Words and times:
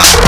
Uh. 0.00 0.27